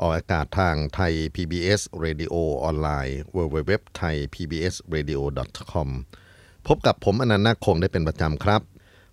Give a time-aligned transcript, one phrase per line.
[0.00, 5.20] ออกอากาศทางไทย PBS Radio ออนไลน์ www thai pbs radio
[5.72, 5.88] com
[6.66, 8.62] พบกับผมอนันต์นาคงได้เป็นประจำครับ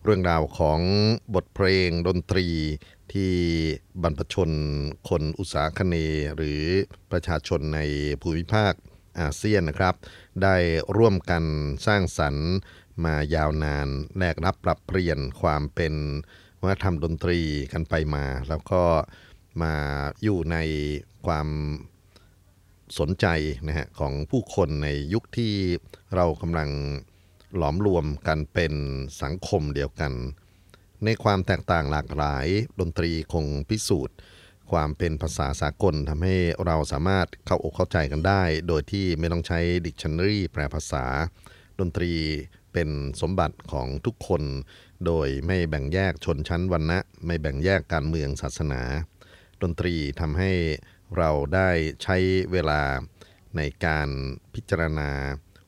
[0.03, 0.79] เรื่องราวของ
[1.35, 2.47] บทเพลงดนตรี
[3.13, 3.33] ที่
[4.01, 4.51] บรรพชน
[5.09, 5.95] คนอุตสาคเน
[6.35, 6.61] หรือ
[7.11, 7.79] ประชาชนใน
[8.21, 8.73] ภูมิภาค
[9.19, 9.95] อาเซียนนะครับ
[10.43, 10.55] ได้
[10.97, 11.43] ร่วมกัน
[11.87, 12.49] สร้างสรรค์
[13.03, 15.93] มายาวนานแลกรับปรับเปลี่ยนความเป็น
[16.61, 17.39] วัฒนธรรมดนตรี
[17.73, 18.81] กันไปมา แล้วก็
[19.61, 19.73] มา
[20.23, 20.57] อยู่ใน
[21.27, 21.47] ความ
[22.99, 23.27] สนใจ
[23.67, 25.53] นะฮะของผู้คนในยุคที่
[26.15, 26.69] เรากำลัง
[27.57, 28.73] หลอมรวมกันเป็น
[29.21, 30.13] สังคมเดียวกัน
[31.05, 32.45] ในความแตกต่างหลากหลาย
[32.79, 34.17] ดนตรีคงพิสูจน์
[34.71, 41.05] ความเป็นภาษาสากลทำให้เราสามารถเข้าอกเข้าใจกันได้ โดยที่ไม่ต้องใช้ดิกชันนารีแปลภาษา
[41.79, 42.13] ดนตรี
[42.73, 42.89] เป็น
[43.21, 44.43] สมบัติของทุกคน
[45.05, 48.81] โดยไม่แบ่งแยกชนชั้นวรรณะ ไม่แบ่งแยกการเมืองศาสนา
[49.63, 50.51] ดนตรีทำให้
[51.17, 51.69] เราได้
[52.03, 52.17] ใช้
[52.51, 52.81] เวลา
[53.57, 54.09] ในการ
[54.53, 55.09] พิจารณา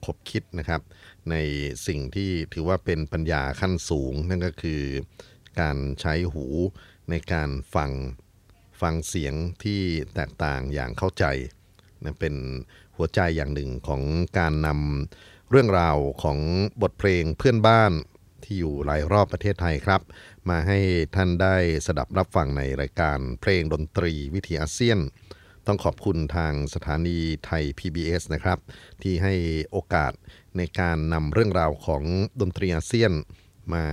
[0.06, 0.82] คบคิดนะครับ
[1.30, 1.36] ใน
[1.88, 4.82] สิ่งที่ถือว่าเป็นปัญญาขั้นสูง นั่นก็คือ
[5.60, 6.46] การใช้หู
[7.10, 7.92] ในการฟัง
[8.82, 9.82] ฟังเสียงที่
[10.16, 11.26] แตกต่างอย่างเข้าใจ
[12.04, 12.36] นะเป็น
[12.96, 14.02] หัวใจอย่างหนึ่งของ
[14.40, 16.40] การนำเรื่องราวของ
[16.82, 17.92] บทเพลงเพื่อนบ้าน
[18.46, 20.02] ที่อยู่หลายรอบประเทศไทยครับ
[20.50, 20.80] มาให้
[21.16, 25.00] ท่านได้สดับรับฟังในรายการเพลงดนตรีวิถีอาเซียน
[25.68, 28.60] ต้องขอบคุณทางสถานีไทย PBS นะครับ
[29.02, 29.34] ที่ให้
[29.72, 30.14] โอกาส
[30.58, 32.04] ในการนำเรื่องราวของ
[32.42, 33.12] ดนตรีอาเซียน
[33.74, 33.86] มา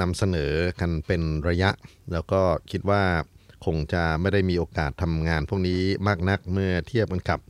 [0.00, 1.70] นำเสนอกันเป็นระยะ
[2.12, 3.02] แล้วก็คิดว่า
[3.64, 7.40] คงจะไม่ได้มีโอกาสทำงานพวกนี้มากนักเมื่อเทียบกันกับ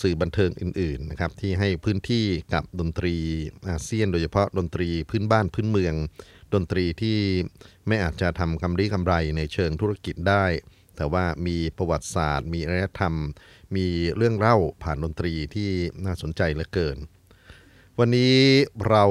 [0.00, 2.24] สื่อบันเทิงอื่นๆนะครับที่ให้พื้นที่
[2.54, 3.16] กับดนตรี
[3.68, 5.94] อาเซียน โดยเฉพาะดนตรีพื้นบ้านพื้นเมือง
[6.54, 7.18] ดนตรีที่
[7.86, 10.44] ไม่อาจจะทำกำไรกำไรในเชิงธุรกิจได้
[10.96, 13.14] แต่ว่ามีประวัติศาสตร์ มีอารยธรรม
[13.76, 13.86] มี
[14.16, 15.70] เรื่องเล่าผ่านดนตรีที่
[16.04, 16.98] น่าสนใจเหลือเกิน
[17.98, 18.36] วันนี้
[18.88, 19.04] เรา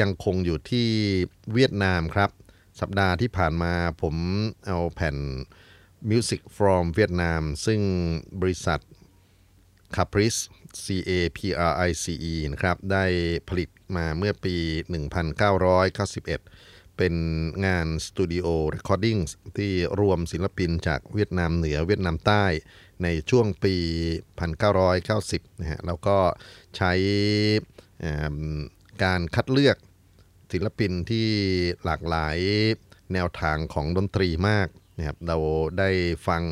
[0.00, 0.88] ยังคงอยู่ที่
[1.52, 2.30] เวียดนามครับ
[2.80, 3.72] สัปดาห์ที่ผ่านมา
[4.02, 4.14] ผม
[4.66, 5.16] เอาแผ่น
[6.10, 7.80] Music from Vietnam ซึ่ง
[8.40, 8.80] บริษัท
[9.96, 10.40] Caprice
[10.84, 11.38] C A P
[11.70, 13.04] R I C E นะครับ ได้
[13.48, 14.56] ผลิตมาเมื่อปี
[15.36, 17.14] 1991 เป็น
[17.66, 19.18] งาน studio recording
[19.58, 22.44] ที่รวมศิลปินจากเวียดนามเหนือเวียดนามใต้
[23.02, 23.74] ในช่วงปี
[24.68, 26.18] 1990 นะฮะ แล้วก็
[26.76, 26.92] ใช้
[29.04, 29.76] การคัดเลือก
[30.52, 31.28] ศิลปินที่
[31.84, 32.38] หลากหลาย
[33.12, 35.36] แนวทางของดนตรีมากนะครับ เรา
[35.78, 35.90] ได้
[36.28, 36.42] ฟัง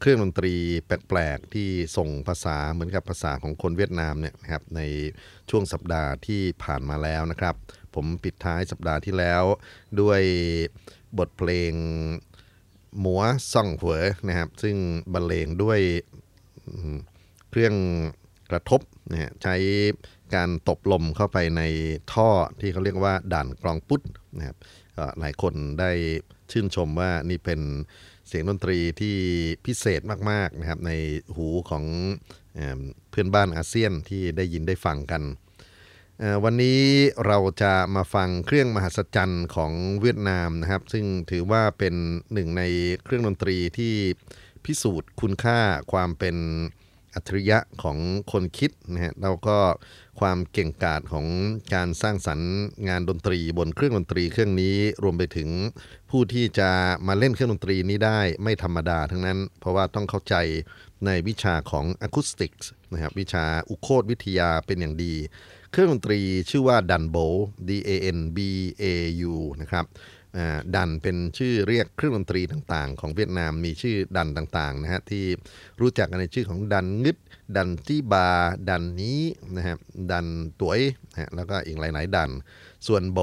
[0.00, 0.54] เครื่องดนตรี
[0.86, 4.80] แปลกๆ ที่ส่งภาษาเหมือนกับภาษาของคนเวียดนามเนี่ยนะครับใน
[5.50, 7.54] ช่วงสัปดาห์ที่ผ่านมาแล้วนะครับ
[7.94, 9.42] ผมปิดท้ายสัปดาห์ที่แล้ว
[10.00, 10.22] ด้วย
[11.18, 11.72] บทเพลง
[13.00, 13.22] หมัว
[13.52, 13.96] ซ่องหัว
[14.28, 14.76] นะครับซึ่ง
[15.12, 15.80] บรรเลงด้วย
[17.50, 17.74] เครื่อง
[18.50, 19.56] กระทบนะใช้
[20.34, 21.62] การตบลมเข้าไปใน
[22.12, 22.28] ท่อ
[22.60, 24.02] ที่เขาเรียกว่าด่านกรองปุ๊ด
[24.38, 24.56] นะครับ
[25.18, 25.90] หลายคนได้
[26.50, 27.60] ชื่นชมว่านี่เป็น
[28.28, 29.16] เสียงดนตรีที่
[29.66, 30.00] พิเศษ
[30.30, 30.92] มากๆนะครับใน
[31.36, 31.84] หูของ
[33.10, 35.22] เพื่อนบ้านอาเซียนที่ได้ยินได้ฟังกัน
[36.44, 36.80] วันนี้
[37.26, 41.94] เราจะมาฟังเครื่องมหัศจรรย์ของเวียดนามนะครับ ซึ่งถือว่าเป็น
[42.32, 42.62] หนึ่งใน
[43.04, 43.94] เครื่องดนตรีที่
[44.64, 45.58] พิสูจน์คุณค่า
[45.92, 46.36] ความเป็น
[47.18, 47.98] อัจฉริยะของ
[48.32, 49.58] คนคิดนะฮะแล้วก็
[50.20, 51.26] ความเก่งกาจของ
[51.74, 52.52] การสร้างสรรค์
[52.88, 55.48] งานดนตรีบนเครื่องดนตรีเครื่องนี้รวมไปถึง
[56.10, 56.70] ผู้ที่จะ
[57.06, 60.34] มาเล่นเครื่องดนตรีนี้ได้ไม่ธรรมดาทั้งนั้น เพราะว่าต้องเข้าใจ
[61.06, 65.14] ในวิชาของอะคูสติกส์นะครับวิชาอุโคตวิทยาเป็นอย่างดี
[65.72, 66.20] เครื่องดนตรี
[66.50, 67.16] ชื่อว่าดันโบ
[67.68, 68.38] D A N B
[68.82, 68.84] A
[69.32, 69.84] U นะครับ
[70.76, 75.24] ดันเป็นชื่อเรียกเครื่องดนตรีต่างๆ ของเวียดนามมีชื่อดันต่างๆนะฮะที่
[75.80, 77.16] รู้จักกันในชื่อของดันงึด
[77.56, 78.28] ดันที่บา
[78.70, 79.20] ดันนี้
[79.56, 79.76] นะฮะ
[80.12, 80.26] ดัน
[80.60, 80.80] ตวย
[81.12, 82.30] นะแล้วก็อีกหลายๆ ดัน
[82.86, 83.18] ส่วนโบ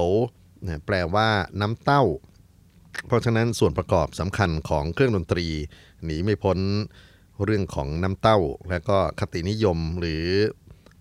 [0.64, 1.28] นะแปลว่า
[1.60, 2.04] น้ำเต้า
[3.06, 5.46] เพราะฉะนั้นส่วนประกอบสำคัญของเครื่องดนตรี
[6.04, 6.58] หนีไม่พ้น
[7.44, 8.38] เรื่องของน้ำเต้า
[8.70, 10.26] และก็คตินิยมหรือ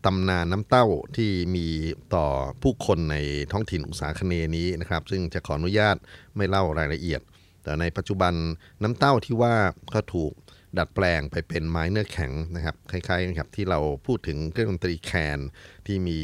[0.06, 0.86] ตำนานน้ำเต้า
[1.18, 1.68] ที่มี
[2.16, 2.25] ต่อ
[2.62, 3.18] ผู้คนใน
[3.52, 5.96] ท้องถิ่นอุตสาคเนนี้นะครับ ซึ่งจะขออนุญาต
[6.36, 7.22] ไม่เล่ารายละเอียด
[7.63, 8.34] แต่ในปัจจุบัน
[8.84, 9.56] น้ำเต้าที่ว่า
[9.94, 10.31] ก็ถูก
[10.78, 15.40] ดัดแปลงไปเป็นไม้เนื้อแข็งนะครับคล้ายๆนะครับที่เราพูดถึงเครื่องดนตรีแคน
[15.86, 16.19] ที่มี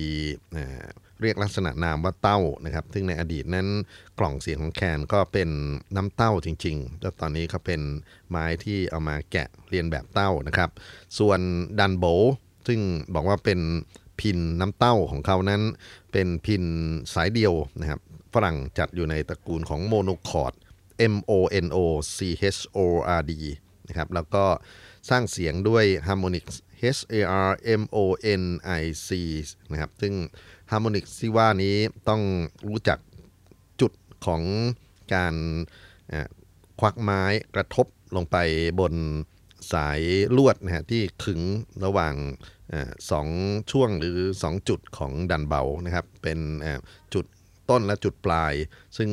[0.54, 0.86] เอ่อ
[1.22, 3.68] เรียกลักษณะนามว่าเต้านะครับ ซึ่งในอดีตนั้น
[4.20, 5.50] กล่องเสียงของแคนก็เป็น
[5.96, 7.82] น้ำเต้าจริงๆ แล้วตอนนี้ก็เป็น
[8.30, 10.70] ไม้ที่เอามาแกะเลียนแบบน้ำเต้านะครับ
[11.20, 11.40] ส่วน
[11.80, 12.06] ดันโบ
[12.68, 12.80] ซึ่ง
[13.14, 13.60] บอกว่าเป็น
[14.20, 15.62] พิณน้ำเต้าของเขานั้น
[16.12, 16.64] เป็นพิณ
[17.14, 18.00] สายเดียวนะครับ
[18.34, 20.54] ฝรั่งจัดอยู่ในตระกูลของ monochord
[21.14, 21.32] M O
[21.66, 21.78] N O
[22.16, 22.18] C
[22.56, 22.80] H O
[23.20, 23.32] R D
[23.88, 24.46] นะครับแล้วก็
[25.10, 26.46] สร้างเสียงด้วย harmonic
[26.98, 27.16] H A
[27.48, 27.98] R M O
[28.42, 28.44] N
[28.82, 29.10] I C
[29.72, 30.14] นะครับซึ่ง
[30.72, 31.76] harmonic ที่ว่านี้
[32.10, 32.22] ต้อง
[32.68, 33.00] รู้จัก
[33.82, 33.92] จุด
[34.26, 34.42] ของ
[35.14, 35.36] การ
[36.80, 37.22] ควักไม้
[37.56, 38.38] กระทบลงไป
[38.80, 38.94] บน
[39.74, 40.00] สาย
[40.38, 41.42] ลวดนะฮะที่ขึง
[41.86, 42.16] ระหว่าง
[42.74, 42.76] อ
[43.12, 43.28] สอง
[43.72, 46.40] ช่วงหรือ 2 จุดของดันเบานะครับ เป็น
[47.14, 47.26] จุด
[47.70, 48.54] ต้นและจุดปลาย
[48.98, 49.10] ซึ่ง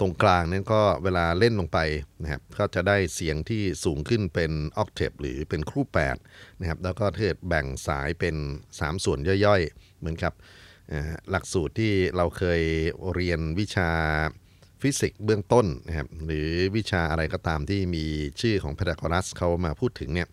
[0.00, 1.78] ตรงกลางนั้นก็เวลาเล่นลงไป
[2.22, 5.80] นะครับก็จะได้เสียงที่สูงขึ้นเป็นออกเทปหรือเป็นครู
[6.20, 8.36] 8นะครับแล้วก็เทิดแบ่งสายเป็น
[8.70, 10.32] 3 ส่วนย่อยๆ เหมือนกับ
[11.30, 12.62] หลักสูตรที่เราเคย
[13.14, 13.90] เรียนวิชา
[14.84, 18.04] ฟิสิกส์เบื้องต้นนะครับหรือวิชาอะไรก็ตามที่มี
[18.40, 20.28] ชื่อของพีทาโกรัสเขามาพูดถึงเนี่ย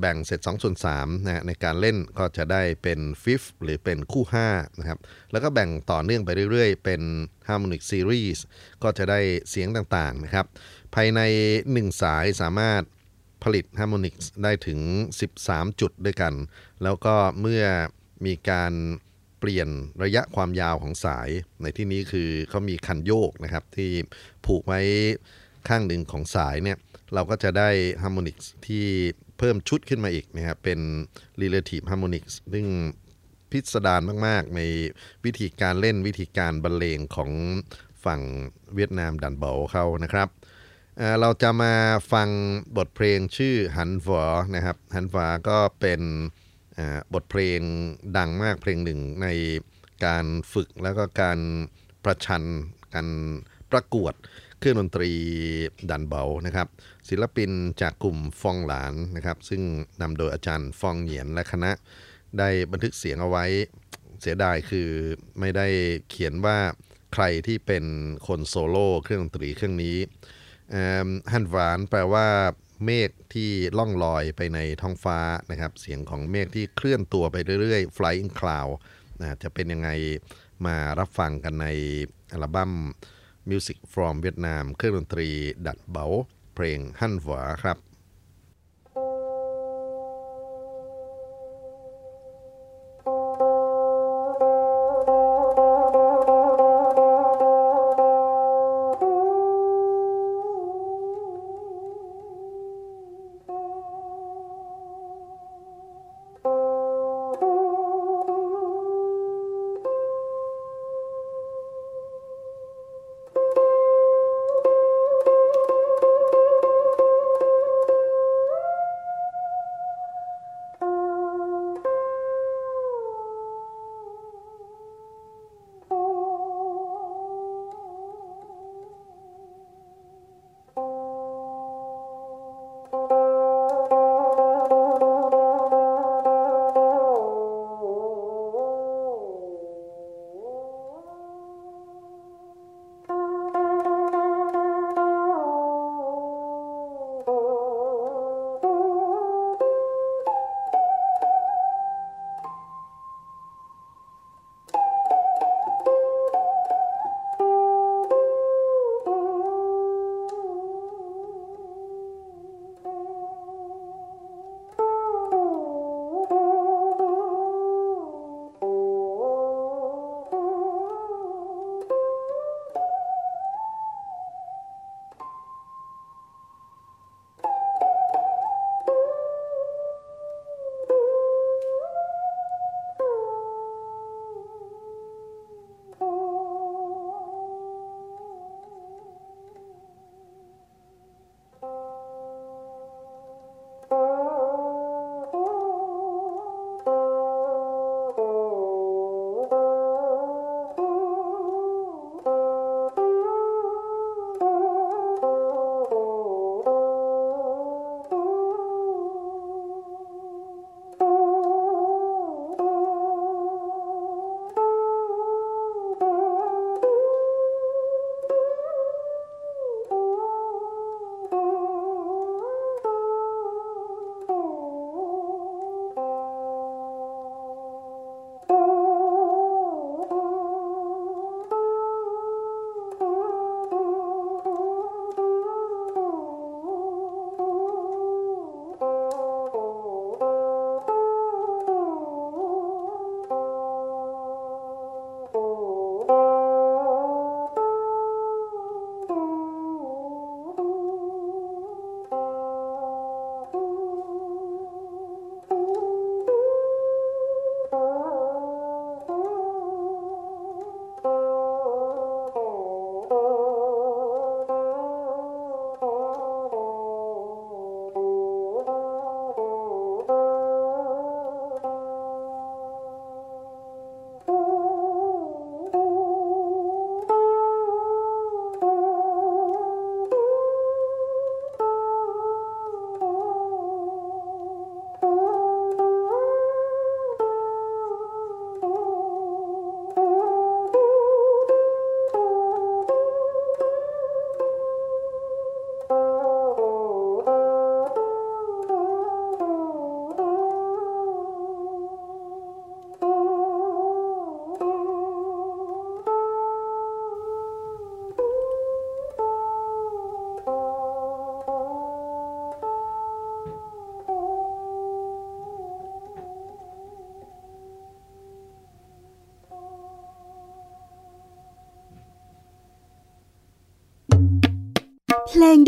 [0.00, 4.98] แบ่งเสร็จ2ส่วน3นะฮะในการเล่นก็จะได้เป็น fifth หรือเป็นคู่5นะครับ
[5.32, 7.02] แล้วก็แบ่งต่อเนื่องไปเรื่อยๆ เป็น
[7.48, 8.38] Harmonic Series
[8.82, 10.46] ก็จะได้เสียงต่างๆนะครับ
[10.94, 11.20] ภายใน
[11.64, 12.82] 1 สายสามารถ
[13.44, 14.80] ผลิต Harmonics ได้ถึง
[15.30, 16.34] 13 จุดด้วยกัน
[16.82, 17.64] แล้วก็เมื่อ
[18.26, 18.72] มีการ
[19.40, 19.68] เปลี่ยน
[20.02, 21.28] ระยะความยาวของสาย
[21.62, 23.90] ในที่นี้คือเขามีคันโยกนะครับ ที่
[24.46, 24.80] ผูกไว้
[25.68, 26.78] ข้างหนึ่งของสายเนี่ย
[27.14, 27.68] เราก็จะได้
[28.02, 28.86] Harmonics ที่
[29.38, 30.80] เพิ่มชุดขึ้นมาอีกนะครับเป็น
[31.42, 32.66] Relative Harmonics ซึ่ง
[33.50, 34.60] พิสดารมากๆ ใน
[35.24, 37.30] วิธีการเล่นวิธีการบรรเลงของ
[38.04, 38.20] ฝั่ง
[38.74, 40.28] เวียดนามดันเบาเขานะครับ
[40.98, 41.74] เเราจะมา
[42.12, 42.28] ฟัง
[42.76, 44.22] บทเพลงชื่อหันฝอ
[44.54, 46.00] นะครับหันฝาก็เป็น
[47.14, 47.60] บทเพลง
[48.16, 49.28] ดังมากเพลงหนึ่งใน
[50.04, 51.38] การฝึกแล้วก็การ
[52.04, 52.44] ประชัน
[52.94, 53.08] การ
[53.72, 54.14] ประกวด
[54.58, 55.10] เครื่องดนตรี
[55.90, 56.68] ดันเบานะครับ
[57.08, 57.50] ศิลปิน
[57.80, 59.62] จากกลุ่มฟองหลานนะครับ ซึ่ง
[60.00, 61.70] นำโดยอาจารย์ฟองเหยียนและคณะ
[62.38, 63.44] ได้บันทึกเสียงเอาไว้
[64.20, 64.88] เสียดายคือ
[65.40, 65.66] ไม่ได้
[66.08, 66.58] เขียนว่า
[67.14, 67.84] ใครที่เป็น
[68.26, 69.96] คนโซโล่เครื่องดนตรีเครื่องนี้
[71.32, 72.28] ฮันหวานแปลว่า
[72.84, 75.18] เมฆที่ล่องลอยไปในท้องฟ้า
[75.50, 78.72] นะครับ เสียงของเมฆที่เคลื่อนตัวไปเรื่อยๆ flying cloud
[79.20, 79.90] นะจะเป็นยังไง
[80.66, 81.66] มารับฟังกันใน
[82.32, 82.72] อัลบั้ม
[83.50, 85.28] Music from Vietnam เครื่องดนตรี
[85.66, 86.06] ดัดเบา
[86.54, 87.78] เพลงฮั่นหวาครับ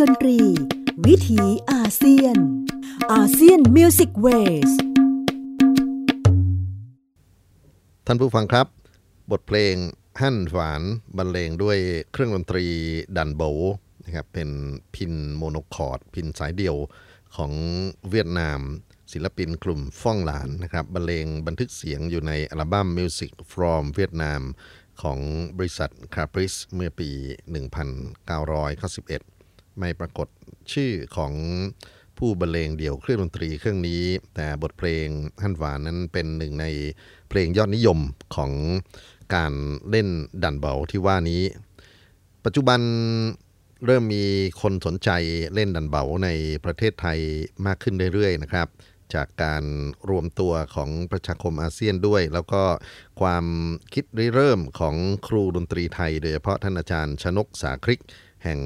[0.03, 0.39] ดนตรี
[1.07, 1.41] วิถี
[1.73, 2.37] อาเซียน
[3.13, 4.71] ASEAN Music Ways
[8.07, 8.67] ท่านผู้ฟังครับ
[9.31, 9.75] บทเพลง
[10.21, 10.83] ฮั่นหวาน
[11.17, 11.79] บรรเลงด้วย
[12.13, 12.67] เครื่องดนตรี
[13.17, 13.43] ดันโบ
[14.05, 14.51] นะครับเป็น
[14.95, 16.77] พิณ monochord พิณสายเดียว
[17.37, 17.53] ของ
[18.11, 18.61] เวียดนาม
[19.13, 24.43] ศิลปินกลุ่มฟ่องหลานนะครับบรรเลงบันทึกเสียงอยู่ในอัลบั้ม Music from Vietnam
[25.03, 25.19] ของ
[25.57, 27.21] บริษัท Caprice เมื่อปี 1991
[29.79, 30.29] ไม่ปรากฏ
[30.73, 31.33] ชื่อของ
[32.19, 34.03] ผู้บรรเลงเดี่ยวเครื่องดนตรีเครื่องนี้
[34.35, 35.07] แต่บทเพลง
[35.43, 36.67] ฮั่นหวานนั้นเป็นหนึ่งใน
[37.29, 37.99] เพลงยอดนิยม
[38.37, 38.53] ของ
[39.35, 39.53] การ
[39.91, 40.09] เล่น
[40.43, 41.43] ดันเบาที่ว่านี้
[42.45, 42.81] ปัจจุบัน
[43.87, 44.25] เริ่มมี
[44.61, 45.11] คนสนใจ
[45.55, 46.29] เล่นดันเบาใน
[46.65, 47.19] ประเทศไทย
[47.67, 48.69] มากขึ้นเรื่อยๆนะครับ
[49.15, 49.65] จากการ
[50.11, 52.63] รวมตัวของประชาคมอาเซียนด้วย แล้วก็
[53.21, 53.45] ความ
[53.95, 54.95] คิดริเริ่มของ
[55.27, 58.01] ครูดนตรีไทย โดยเฉพาะท่านอาจารย์ชนกสาคริก
[58.45, 58.61] แห่ง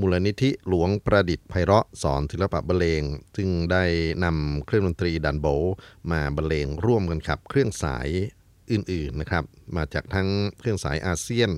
[0.00, 3.02] มูลนิธิหลวงประดิษฐ์ไพเราะสอนศิลปะบรรเลง
[3.36, 3.84] ซึ่งได้
[4.24, 5.46] นำเครื่องดนตรีดันโบ
[6.10, 8.08] มาบรรเลงร่วมกันขับ เครื่องสาย
[8.72, 9.44] อื่นๆนะครับ
[9.76, 11.50] มาจากทั้งเครื่องสายอาเซียน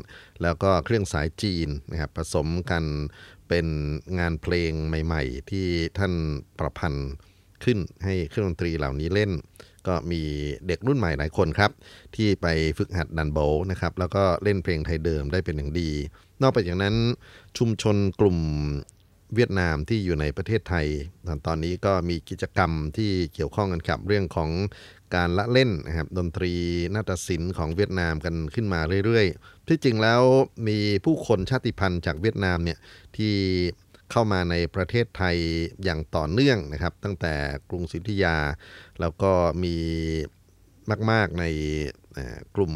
[0.42, 2.84] แล้วก็เครื่องสายจีนนะครับผสมกัน
[3.48, 3.66] เป็น
[4.18, 5.66] งานเพลงใหม่ ๆ ที่
[5.98, 6.14] ท่าน
[6.58, 7.10] ประพันธ์
[7.64, 9.30] ขึ้นให้เครื่องดนตรีเหล่านี้เล่น
[9.86, 10.22] ก็มี
[10.66, 11.70] เด็กรุ่นใหม่หลายคนครับ
[12.16, 12.46] ที่ไป
[12.78, 13.38] ฝึกหัดดันโบ
[13.70, 15.90] นะครับแล้วก็เล่นเพลงไทยเดิมได้เป็นอย่างดี
[16.42, 16.96] นอกไปจากนั้น
[17.58, 18.38] ชุมชนกลุ่ม
[19.34, 20.86] เวียดนามที่อยู่ในประเทศไทย
[21.46, 24.50] ตอนนี้ก็มีกิจกรรมที่เกี่ยวข้องกันกับเรื่องของ
[25.14, 26.52] การละเล่นนะครับดนตรี
[26.94, 30.22] นาฏศิลป์ของเวียดนามกันขึ้นมาเรื่อยๆ ที่จริงแล้ว
[30.68, 32.78] มีผู้คนชาติพันธุ์จากเวียดนามเนี่ย
[33.16, 33.34] ที่
[34.10, 35.36] เข้ามาในประเทศไทย
[35.84, 37.34] อย่างต่อเนื่องนะครับ ตั้งแต่
[37.70, 38.36] กรุงศรีอยุธยา
[39.00, 39.76] แล้วก็มี
[41.10, 41.44] มากๆใน
[42.56, 42.72] กลุ่ม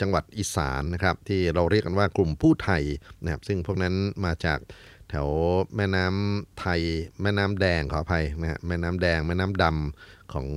[0.00, 2.82] จังหวัดอีสานนะครับที่เราเรียกกันว่ากลุ่มผู้ไทย
[3.22, 3.94] นะครับซึ่งพวกนั้น
[4.24, 4.58] มาจาก
[5.10, 5.28] แถว
[5.76, 6.80] แม่น้ำไทย
[7.22, 10.48] แม่น้ำแดงขออภัยนะฮะแม่น้ำแดง แม่น้ำดำของ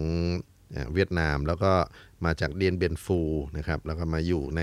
[0.93, 1.71] เวียดนามแล้วก็
[2.25, 3.19] มาจากเดียนเบียนฟู
[3.57, 4.61] นะครับแล้วก็มาอยู่ใน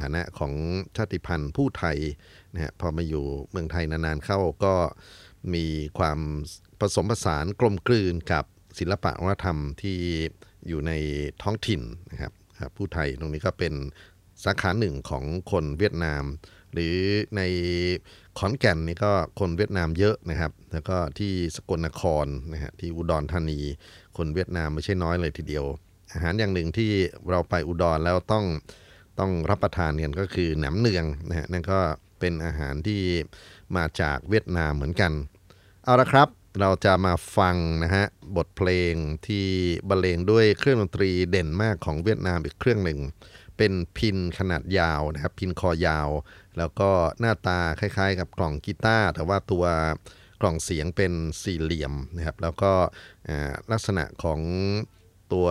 [0.00, 0.52] ฐานะของ
[0.96, 1.98] ชาติพันธุ์ผู้ไทย
[2.54, 4.74] นะฮะพอมาอยู่เมืองไทยนานๆเข้าก็
[5.54, 5.64] มี
[5.98, 6.18] ความ
[6.80, 8.44] ผสมผสานกลมกลืนกับ
[8.78, 9.98] ศิลปะวัฒนธรรมที่
[10.68, 10.92] อยู่ใน
[11.42, 12.32] ท้องถิ่นนะครับ
[12.76, 13.74] ผู้ไทยตรงนี้ก็เป็น
[14.44, 16.24] สาขาหนึ่งของคนเวียดนาม
[16.72, 16.96] หรือ
[17.36, 17.42] ใน
[18.38, 23.60] ขอนแก่นนี่ก็คนเวียดนามเยอะนะครับ แล้วก็ที่สกลนครนะฮะที่อุดรธานี
[24.16, 25.64] คนเวียดนามไม่ใช่น้อยเลยทีเดียว
[26.12, 26.90] อาหารอย่างหนึ่งที่
[27.30, 28.44] เราไปอุดรแล้วต้อง
[29.18, 31.78] ต้องรับประทานกันก็คือหนมเนืองนะฮะนั่นก็
[32.20, 33.00] เป็นอาหารที่
[33.76, 35.12] มาจากเวียดนามเหมือนกัน
[35.84, 36.28] เอาละครับ
[36.60, 38.04] เราจะมาฟังนะฮะ
[38.36, 38.94] บทเพลง
[39.26, 39.46] ที่
[39.88, 43.00] บรรเลงด้วยเครื่องดนตรีเด่นมากของเวียดนามอีกเครื่องหนึ่ง
[43.56, 46.08] เป็นพินขนาดยาวนะครับ พินคอยาว
[46.58, 49.64] แล้วก็หน้าตาคล้ายๆ กับกล่องกีตาร์แต่ว่าตัว
[50.40, 52.72] กล่องเสียงเป็นสี่เหลี่ยมนะครับ แล้วก็
[53.72, 54.40] ลักษณะของ
[55.32, 55.48] ตัว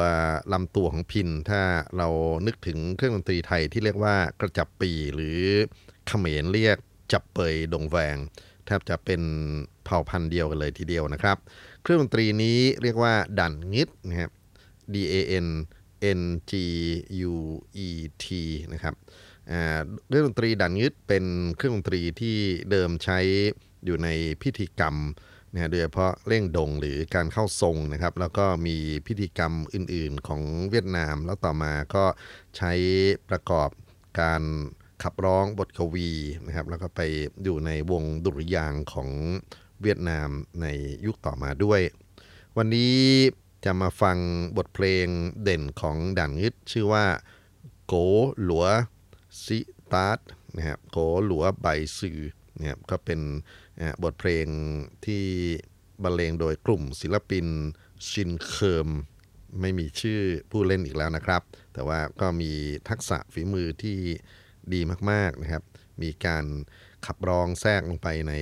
[0.54, 1.62] ลำตัวของพิน ถ้า
[1.98, 2.08] เรา
[2.46, 5.40] นึกถึงเครื่องดนตรีไทยที่เรียกว่ากระจับปีหรือ
[6.08, 6.78] เขมรเรียก
[7.14, 8.18] จับเปยดงแวง
[8.66, 9.22] แทบจะเป็น
[9.86, 11.38] เผ่าพันธุ์เดียวกันเลยทีเดียวนะครับ
[11.82, 14.32] เครื่องดนตรีนี้เรียกว่าดันงิดนะครับ
[14.94, 15.48] D A N
[16.20, 16.54] N G
[17.32, 17.36] U
[17.86, 17.90] E
[18.24, 18.26] T
[18.74, 18.96] นะครับ
[20.08, 21.26] เครื่องดนตรีดันงึดเป็น
[21.58, 22.36] เครื่องดนตรีที่
[22.72, 23.20] เดิมใช้
[23.86, 24.10] อยู่ใน
[24.42, 24.96] พิธีกรรม
[25.54, 32.06] นะโดยเฉพาะเล่งดงหรือการเข้าทรงนะครับ แล้วก็มีพิธีกรรมอื่น ๆ ของเวียดนาม แล้วต่อมาก็
[32.58, 32.72] ใช้
[33.30, 33.70] ประกอบ
[34.20, 34.42] การ
[35.04, 36.10] ขับร้องบทกวี
[36.46, 37.02] นะครับแล้วก็ไป
[37.44, 39.10] อยู่ในวงดุริยางของ
[39.82, 40.30] เวียดนาม
[40.62, 40.68] ใน
[41.06, 41.82] ยุคต่อมาด้วย
[42.58, 42.98] วันนี้
[43.66, 44.18] จะมาฟัง
[44.58, 45.08] บทเพลง
[45.44, 47.06] เด่นของด่านงึดชื่อว่า
[47.86, 47.94] โก
[48.44, 48.66] หลัว
[49.44, 49.60] ซิ
[49.94, 52.20] ตาร์นะครับโกหลัวใบซือ
[52.58, 53.20] นะครับก็เป็น
[54.04, 54.46] บทเพลง
[55.06, 55.24] ที่
[56.04, 57.48] บรรเลงโดยกลุ่มศิลปิน
[58.10, 58.90] ชินเคิม
[59.62, 60.20] ไม่มีชื่อ
[60.52, 61.42] ผู้เล่นอีกแล้วนะครับ
[61.74, 62.52] แต่ว่าก็มี
[62.90, 63.98] ทักษะฝีมือที่
[64.74, 64.82] ดี
[65.12, 65.64] มากๆนะครับ
[66.02, 66.46] มีการ
[67.06, 68.34] ขับร้องแทรกลงไปใน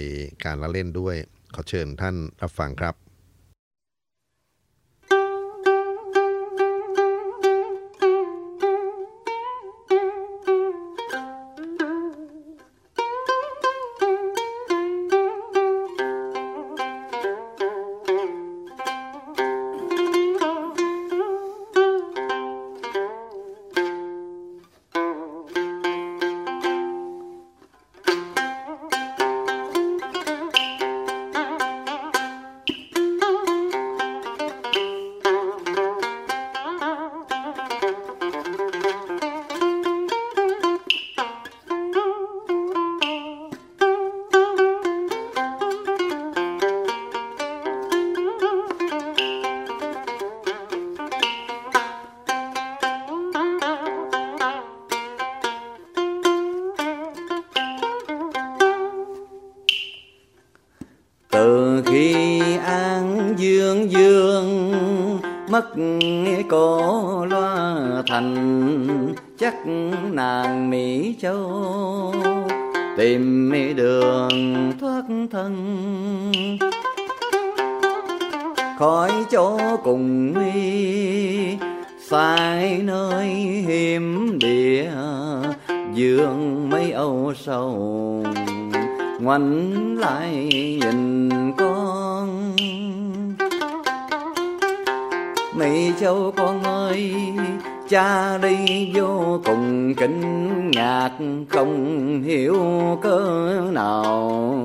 [0.46, 1.15] การละเล่นด้วย
[1.56, 2.96] ขอเชิญท่านรับฟังครับ
[85.94, 88.24] dương mấy âu sầu.
[89.20, 90.50] Ngoảnh lại
[90.82, 92.56] nhìn con.
[95.56, 97.16] Mỹ châu con ơi,
[97.90, 101.12] cha đi vô cùng kinh ngạc,
[101.50, 102.58] không hiểu
[103.01, 104.56] cớ nào.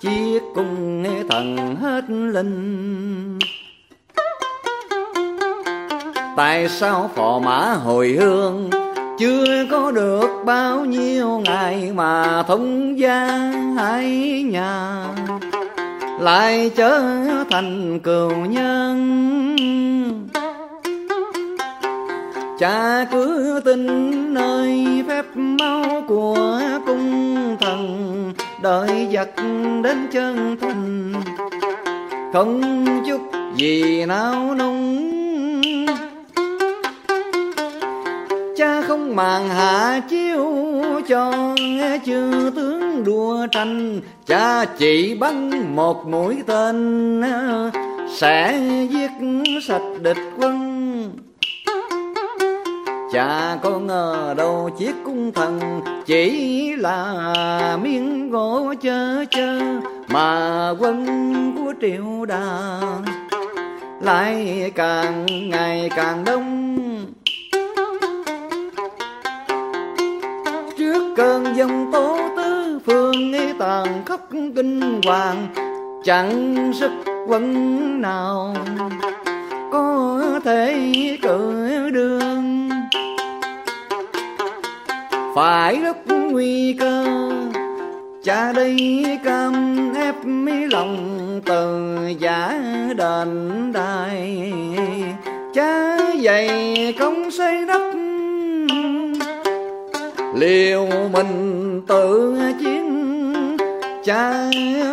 [0.00, 3.38] Chiếc cung nghe thần hết linh.
[6.36, 8.70] Tại sao phò mã hồi hương
[9.18, 13.26] chưa có được bao nhiêu ngày mà thông gia
[13.76, 14.06] hai
[14.42, 15.06] nhà.
[16.20, 17.02] Lại trở
[17.50, 19.00] thành cừu nhân.
[22.58, 29.28] Cha cứ tin nơi phép máu của cung thần, đợi giặc
[29.82, 31.12] đến chân thành.
[32.32, 33.20] Không chút
[33.56, 35.23] gì nao nung
[38.64, 40.46] cha không màng hạ chiếu
[41.08, 41.54] cho
[42.06, 44.00] chư tướng đua tranh.
[44.26, 47.22] Cha chỉ bắn một mũi tên,
[48.16, 49.10] sẽ giết
[49.68, 50.56] sạch địch quân.
[53.12, 59.60] Cha có ngờ đâu chiếc cung thần chỉ là miếng gỗ chơ chơ
[60.08, 61.06] mà quân
[61.56, 62.80] của triệu đà
[64.00, 66.83] lại càng ngày càng đông.
[71.16, 75.46] Cơn giông tố tứ phương nghi tàn khóc kinh hoàng,
[76.04, 76.90] chẳng sức
[77.26, 78.56] quân nào
[79.72, 82.70] có thể cử đường.
[85.34, 87.06] Phải lúc nguy cơ,
[88.24, 92.60] cha đi cam ép mi lòng từ giả
[92.96, 94.52] đền đài.
[95.54, 97.93] Cha dày công xây đắp
[100.33, 102.85] liều mình tự chiến
[104.03, 104.49] cha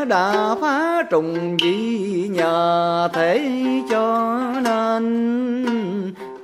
[0.08, 5.04] đã phá trùng gì nhờ thế cho nên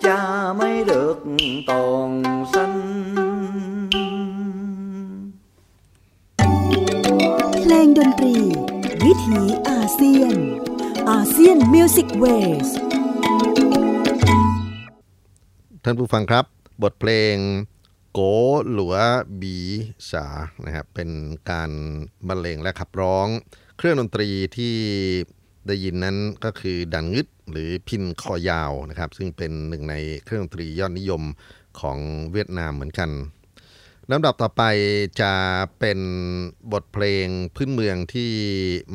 [0.03, 1.25] cha mới được
[1.67, 2.79] tồn sanh
[7.63, 8.37] เพลงดนตรี
[9.05, 10.37] วิถีอาเซียน
[11.11, 12.25] อาเซียนมิวสิกเว
[12.67, 12.69] ส
[15.85, 16.45] ท่านผู้ฟังครับ
[16.83, 17.37] บทเพลง
[18.20, 18.26] โก
[18.72, 18.96] หลัว
[19.42, 19.58] บี
[20.12, 20.26] สา
[20.66, 21.10] นะครับเป็น
[21.52, 21.72] การ
[22.28, 23.28] บรรเลงและขับร้อง
[23.78, 24.76] เครื่องดนตรีที่
[25.68, 31.24] ได้ยินนั้นก็คือดันงึดหรือพินคอยาวนะครับ ซึ่งเป็นหนึ่งในเครื่องดนตรียอดนิยม
[31.80, 31.98] ของ
[32.32, 33.10] เวียดนามเหมือนกัน
[34.10, 34.64] ลำดับต่อไป
[35.22, 35.34] จะ
[35.80, 36.00] เป็น
[36.72, 38.32] บทเพลงพื้นเมืองที่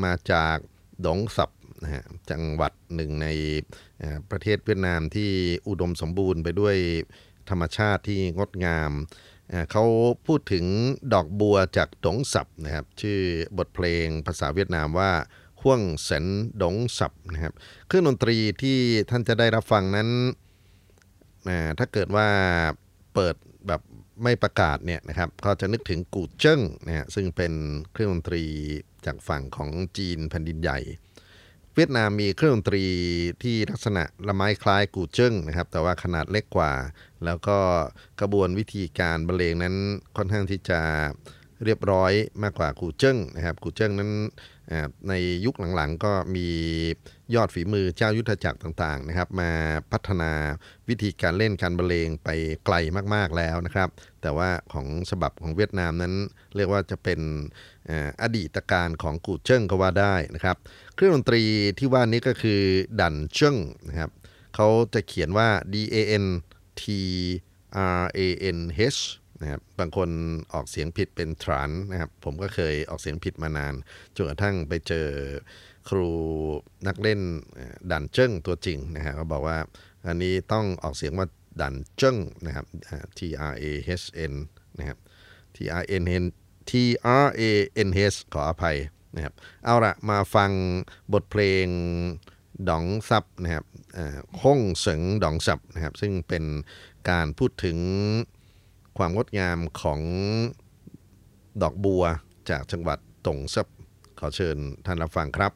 [0.04, 0.56] มาจาก
[1.06, 1.50] ดงสับ
[1.82, 3.28] นะฮะจังหวัดหนึ่งใน
[4.30, 5.30] ประเทศเวียดนามที่
[5.68, 6.76] อุดมสมบูรณ์ไปด้วย
[7.50, 8.92] ธรรมชาติที่งดงาม
[9.70, 9.84] เขา
[10.26, 10.64] พูดถึง
[11.12, 13.20] ดอกบัวจากดงสับนะครับ ชื่อ
[13.58, 15.12] บทเพลงภาษาเวียดนามว่า
[15.62, 16.24] Hương sen
[16.62, 17.54] Đồng Tháp นะครับ
[17.86, 18.78] เครื่องดนตรีที่
[19.10, 20.08] ท่านจะได้รับฟังนั้น
[21.78, 22.28] ถ้าเกิดว่า
[23.14, 23.34] เปิด
[23.66, 23.82] แบบ
[24.22, 27.52] ไม่ประกาศเนี่ยนะครับก็จะนึกถึงกู่เจิงนะฮะซึ่งเป็น
[27.92, 28.44] เครื่องดนตรี
[29.06, 30.78] จากฝั่งของจีนแผ่นดินใหญ่
[31.76, 32.84] เวียดนามมีเครื่องดนตรี
[33.42, 36.72] ที่ลักษณะละม้ายคล้ายกู่เจิงนะครับ แต่ว่าขนาดเล็กกว่า
[37.24, 37.58] แล้วก็
[38.20, 39.74] กระบวนวิธีการบรรเลงนั้น
[40.16, 40.80] ค่อนข้างที่จะ
[41.64, 44.10] เรียบร้อยมากกว่ากูเจิ้งนะครับกูเจิ้งนั้น
[45.08, 46.48] ในยุคหลังๆ ก็มี
[47.34, 49.50] ยอดฝีมือเจ้ายุทธจักรต่างๆนะครับ มา
[49.92, 50.32] พัฒนา
[50.88, 52.28] วิธีการเล่นการบรรเลงไป
[52.66, 52.74] ไกล
[53.14, 53.88] มากๆแล้วนะครับ
[54.22, 56.14] แต่ว่าของฉบับของเวียดนามนั้น
[56.56, 57.20] เรียกว่าจะเป็น
[57.88, 60.56] อ่าอดีตการของกูเจิ้งก็ว่าได้นะครับ
[60.94, 61.42] เครื่องดนตรี
[61.78, 62.60] ที่ว่านี้ก็คือ
[63.00, 63.56] ดันเจิ้ง
[63.88, 64.10] นะครับ
[64.54, 66.26] เขาจะเขียนว่า D A N
[66.80, 66.84] T
[67.98, 68.20] R A
[68.56, 68.58] N
[68.96, 69.00] H
[69.40, 70.08] นะครับบางคน
[70.52, 73.74] ออกเสียงผิดเป็นทรานนะครับ ผมก็เคยออกเสียงผิดมานาน
[74.16, 75.08] จนกระทั่งไปเจอ
[75.88, 76.08] ครู
[76.86, 77.20] นักเล่น
[77.54, 79.58] เอ่อดันเจิ้งตัวจริงนะฮะเขาบอกว่า
[80.06, 81.26] อันนี้ต้องออกเสียงว่า
[81.60, 82.66] ดันเจิ้งนะครับ
[83.18, 83.64] T R A
[84.00, 84.34] H N
[84.78, 84.98] นะครับ
[85.54, 86.04] T R N
[86.70, 86.72] T
[87.24, 87.42] R A
[87.86, 88.78] N H ขออภัย
[89.14, 90.50] นะครับเอาละมาฟัง
[91.12, 91.66] บทเพลง
[92.68, 93.64] ดองซับนะครับ
[93.96, 96.44] อ่าห้องเสิงดองซับนะครับซึ่งเป็น
[97.10, 97.78] การพูดถึง
[98.98, 100.00] ความงดงามของ
[101.62, 102.04] ดอกบัว
[102.50, 103.66] จากจังหวัดตงซับ
[104.18, 105.52] ขอเชิญท่านรับฟังครับ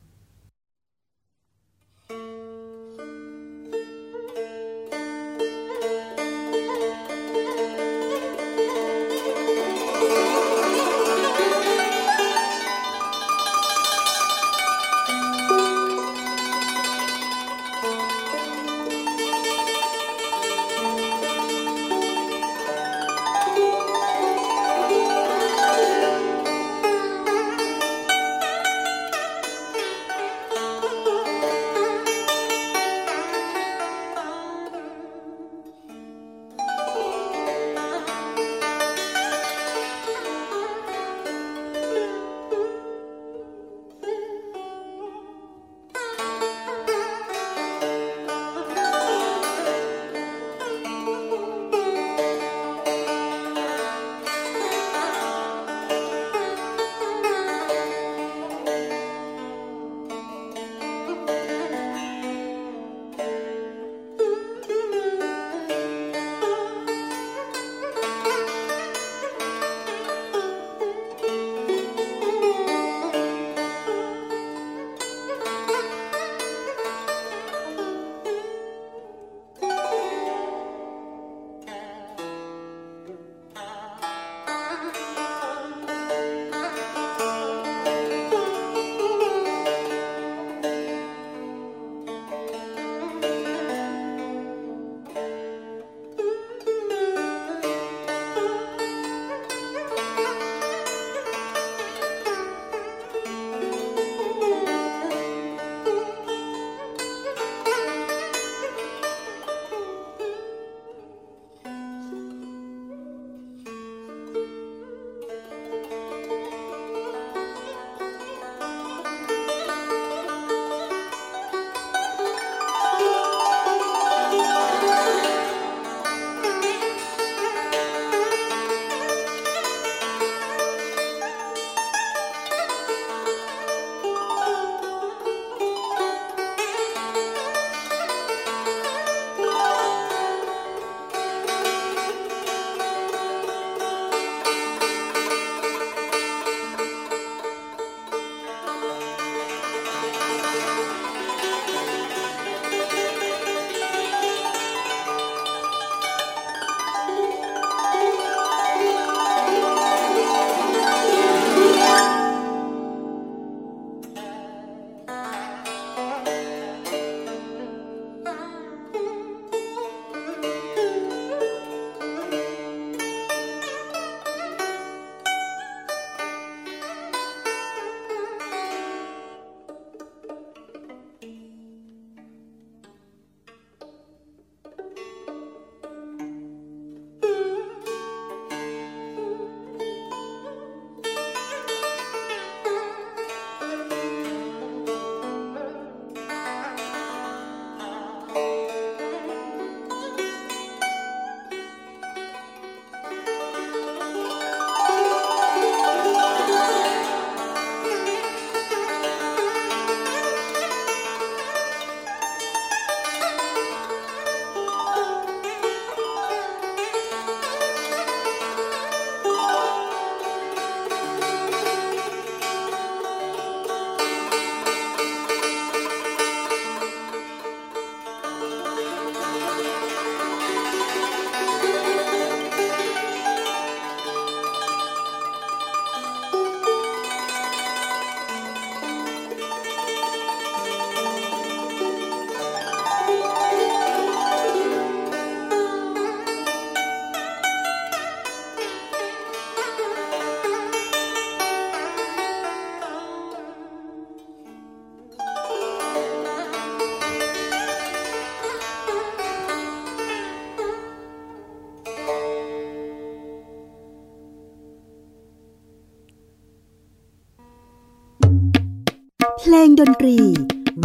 [269.81, 270.19] ดนตรี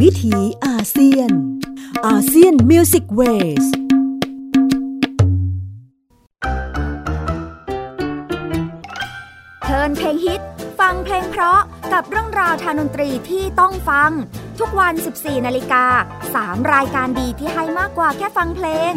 [0.02, 1.32] วิถีอาเซียน
[2.08, 3.22] อาเซียนมิวสิกเว
[3.64, 3.66] ส
[9.64, 10.42] เทินเพลงฮิต
[10.80, 11.62] ฟังเพลงเพราะ
[11.94, 14.12] กับเรื่องราวทางดนตรีที่ต้องฟัง
[14.60, 15.86] ทุกวัน 14 นาฬิกา
[16.30, 18.94] 3 รายการดีที่ให้มากกว่าแค่ฟังเพลง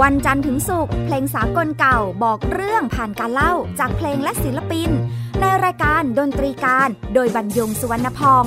[0.00, 4.90] วันจันทร์ถึงศุกร์เพลงสากลเก่าบอกเรื่องผ่านการเล่าจากเพลงและศิลปิน
[5.40, 8.46] ในรายการดนตรีการโดยบรรยงสุวรรณพอง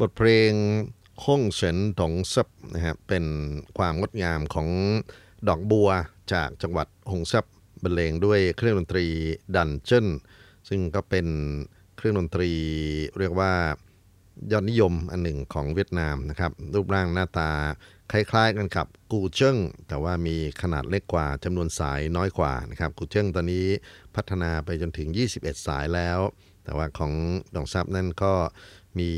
[0.00, 0.52] บทเพลง
[1.24, 3.24] Hương sen Đồng Tháp นะครับเป็น
[3.78, 4.68] ความงดงามของ
[5.48, 5.90] ดอกบัว
[6.32, 7.44] จากจังหวัดด่งทาบ
[7.82, 9.06] บรรเลงด้วยเครื่องดนตรี
[9.56, 10.06] đàn tranh
[10.68, 11.26] ซึ่งก็เป็น
[11.96, 12.50] เครื่องดนตรี
[13.18, 13.52] เรียกว่า
[14.52, 17.50] ยอดนิยมอันหนึ่งของเวียดนามนะครับ รูปร่างหน้าตา
[18.12, 19.56] คล้ายๆกันกับกู่เจิง
[19.88, 23.66] แต่ว่ามีขนาดเล็กกว่าจำนวนสายน้อยกว่านะครับกู่เจิงตอนนี้
[24.14, 26.18] พัฒนาไปจนถึง 21 สายแล้ว
[26.64, 27.12] แต่ว่าของ
[27.54, 28.32] ดองซับนั่นก็
[28.98, 29.10] มี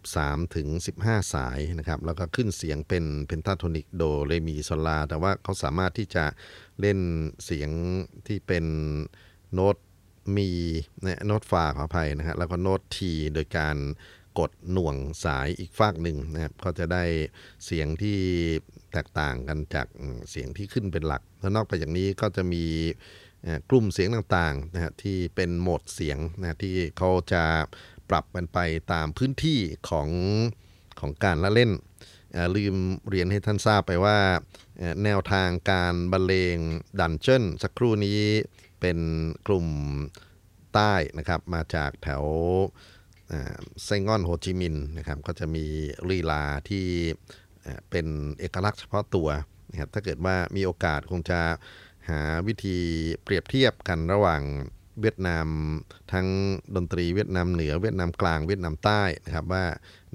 [0.00, 0.68] 13 ถึง
[1.02, 6.24] 15 สายนะครับ แล้วก็ขึ้นเสียงเป็น pentatonic โดเรมีโซลา แต่ว่าเขาสามารถที่จะ
[6.80, 6.98] เล่น
[7.44, 7.70] เสียง
[8.26, 8.64] ที่เป็น
[9.52, 9.76] โน้ต
[10.36, 10.50] มี
[11.06, 13.76] นโน้ตฟาขออภัยนะฮะแล้วก็โน้ตทีโดยการ
[14.38, 17.04] กดหน่วงสายอีกฝากหนึ่งนะครับก็จะได้
[17.64, 18.18] เสียงที่
[18.92, 19.86] แตกต่างกันจาก
[20.30, 22.64] เสียงที่ขึ้นเป็นหลัก แล้วนอกจากอย่างนี้ก็จะมี
[23.70, 27.44] กลุ่มเสียงต่างๆนะฮะที่เป็นโหมดเสียงนะที่เขาจะ
[28.12, 28.58] ปรับกันไป
[28.92, 30.08] ตามพื้นที่ของ
[31.00, 31.72] ของการละเล่น
[32.56, 32.76] ลืม
[33.08, 34.18] เรียนให้ท่านทราบไปว่า
[35.04, 36.56] แนวทางการบรรเลง
[37.00, 38.20] ดันเจิ้นสักครู่นี้
[38.80, 38.98] เป็น
[39.46, 39.68] กลุ่ม
[40.74, 42.24] ใต้นะครับมาจากแถว
[43.28, 45.64] เอ่อไซงอนโฮจิมินนะครับก็จะมี
[46.10, 46.86] ลีลาที่
[47.90, 48.06] เป็น
[48.38, 49.28] เอกลักษณ์เฉพาะตัว
[49.70, 51.40] นะครับถ้าเกิดว่ามีโอกาสคงจะ
[52.08, 52.78] หาวิธี
[53.22, 54.42] เปรียบเทียบกันระหว่าง
[55.00, 55.46] เวียดนาม
[56.12, 56.26] ทั้ง
[56.76, 59.64] ดนตรีเวียดนามเหนือเวียดนามกลางเวียดนามใต้นะครับว่า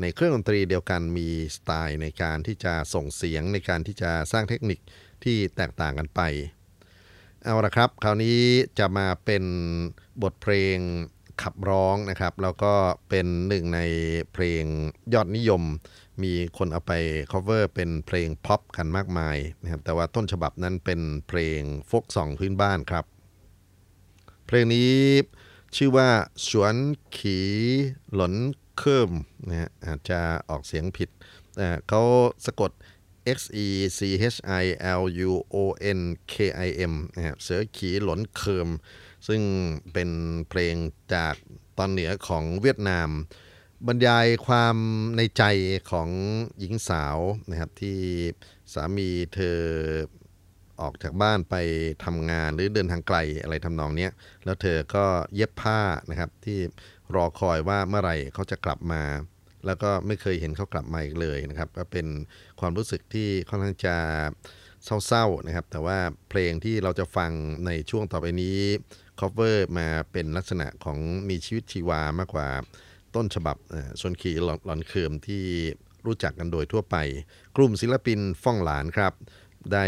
[0.02, 4.80] ในเครื่องดนตรีเดียวกันมีสไตล์ในการที่จะส่งเสียงในการที่จะสร้างเทคนิค
[5.24, 6.22] ที่แตกต่างกันไป
[7.44, 8.40] เอาละครับ คราวนี้
[8.80, 9.44] จะมาเป็น
[10.24, 10.78] บทเพลง
[11.42, 12.74] ขับร้องนะครับ แล้วก็
[13.10, 13.80] เป็นหนึ่งใน
[14.34, 14.64] เพลง
[15.14, 15.64] ยอดนิยม
[16.24, 16.94] มีคนเอาไป
[17.32, 23.06] cover เป็นเพลงพ็อปกันมากมายนะครับแต่ว่าต้นฉบับนั้นเป็นเพลงโฟกซองพื้นบ้านครับ
[24.48, 24.94] เพลงนี้
[25.76, 26.10] ชื่อว่า
[26.48, 26.76] สวน
[27.18, 27.40] ขี
[28.14, 28.34] หลน
[28.78, 29.12] เคิม
[29.48, 31.10] นะฮะอาจจะออกเสียงผิด
[31.88, 32.02] เขา
[32.46, 32.72] สะกด
[33.36, 34.00] X E C
[34.34, 34.66] H I
[35.02, 35.58] L U O
[35.98, 36.00] N
[36.32, 36.34] K
[36.68, 38.70] I M นะฮะเสือขีหลนเคิม
[39.28, 39.42] ซึ่ง
[39.94, 40.10] เป็น
[40.50, 40.76] เพลง
[41.14, 41.36] จาก
[41.78, 43.10] ตอนเหนือของเวียดนาม
[43.88, 44.76] บรรยายความ
[45.18, 45.44] ในใจ
[45.92, 46.10] ของ
[46.60, 47.18] หญิงสาว
[47.50, 47.98] นะครับที่
[48.74, 49.60] สามีเธอ
[50.82, 51.56] ออกจากบ้านไป
[52.06, 54.12] ทำงานหรือเดินทางไกลอะไรทำนองเนี้ย
[54.46, 56.60] แล้วเธอก็เย็บผ้านะครับที่
[57.16, 59.04] รอคอยว่าเมื่อไหร่เขาจะกลับมา
[59.66, 62.08] แล้วก็ไม่เคยเห็นเขากลับมาอีกเลยนะครับ ก็เป็น
[62.60, 63.96] ความรู้สึกที่ค่อนข้างจะ
[65.08, 65.98] เศร้าๆนะครับ แต่ว่า
[66.30, 67.32] เพลงที่เราจะฟัง
[67.66, 68.60] ในช่วงต่อไปนี้
[69.20, 72.48] cover มาเป็นลักษณะของมีชีวิตชีวามากกว่า
[73.16, 75.44] ต้นฉบับเอ่อชนขีหลอนหลอนเคิมที่
[76.06, 76.98] รู้จักกันโดยทั่วไป
[77.58, 79.14] กลุ่มศิลปินฟ่องหลานครับ
[79.74, 79.86] ได้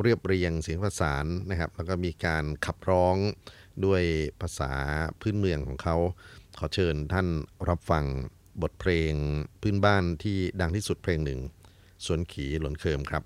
[0.00, 3.16] เรียบเรียงเสียงประสานนะครับ แล้วก็มีการขับร้อง
[3.84, 4.02] ด้วย
[4.40, 4.72] ภาษา
[5.20, 5.96] พื้นเมืองของเขา
[6.58, 7.26] ขอเชิญท่าน
[7.68, 8.04] รับฟัง
[8.62, 9.12] บทเพลง
[9.62, 11.40] พื้นบ้านที่ดังที่สุดเพลงหนึ่ง
[12.04, 13.22] สวนขีหลนเคิมครับ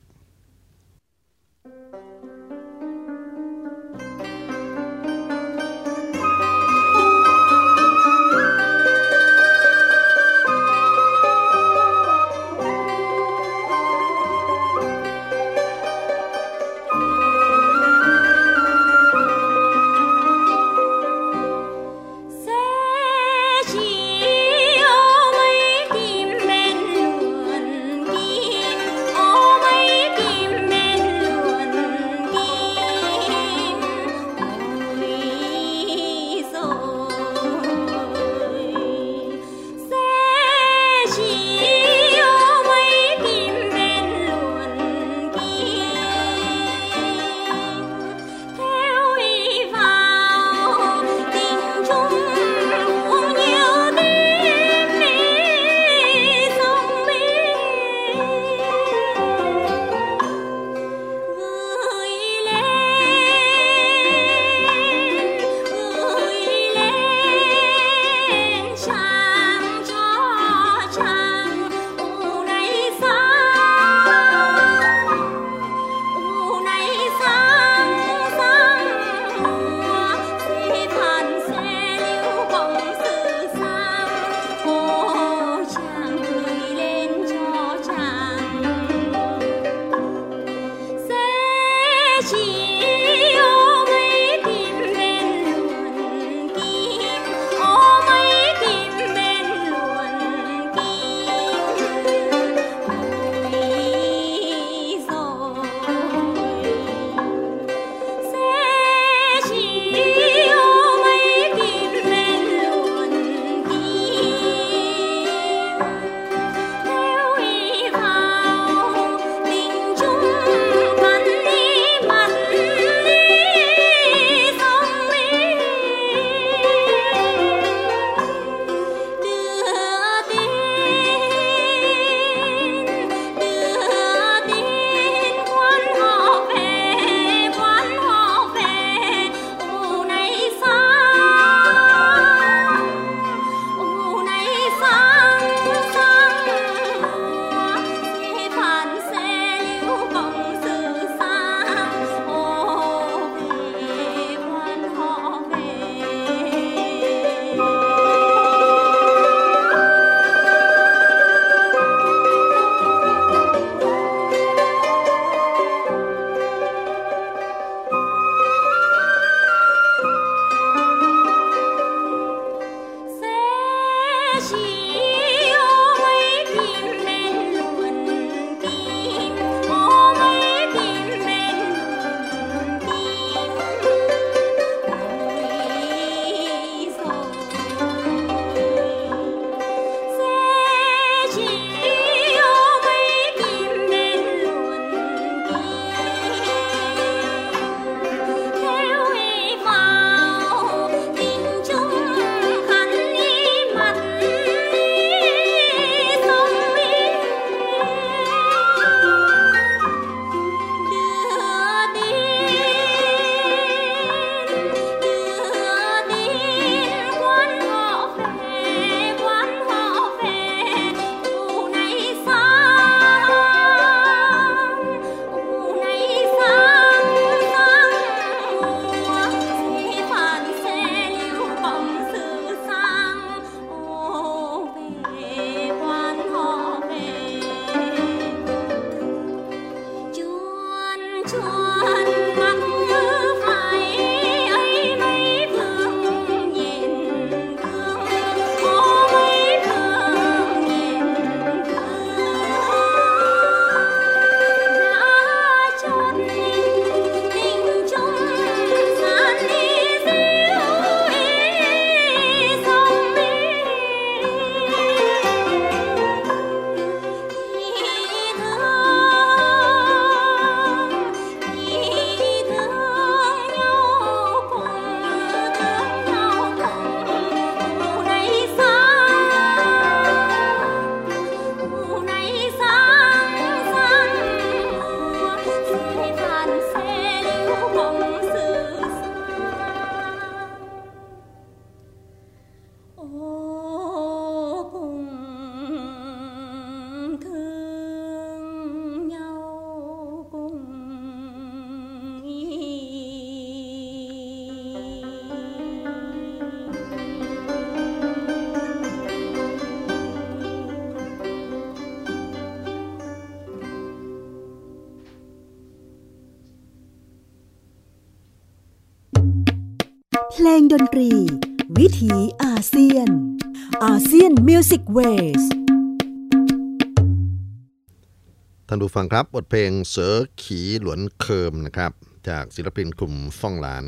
[328.78, 331.92] านผู้ฟังครับ บทเพลงเสือขีหลวนเคิมนะครับ
[332.28, 333.84] จากศิลปินกลุ่มฟ่องหลาน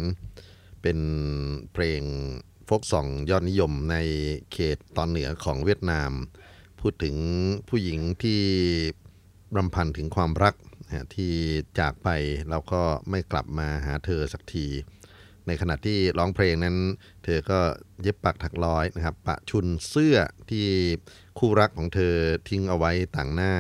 [0.83, 0.99] เป็น
[1.73, 2.03] เพลง
[2.67, 3.97] โฟกซองยอดนิยมใน
[4.53, 6.11] เขตตอนเหนือของเวียดนาม
[6.81, 7.17] พูดถึง
[7.69, 8.41] ผู้หญิงที่
[9.57, 10.55] รำพันถึงความรัก
[11.15, 11.33] ที่
[11.79, 12.09] จากไป
[12.51, 14.67] แล้วก็ไม่กลับมาหาเธอสักที
[15.47, 16.77] ในขณะที่ร้องเพลงนั้น
[17.25, 17.61] เธอก็
[18.03, 20.17] เย็บปักถักร้อยนะครับ ปะชุนเสื้อ
[20.51, 20.67] ที่
[21.39, 22.15] คู่รักของเธอ
[22.49, 23.55] ทิ้งเอาไว้ต่างหน้า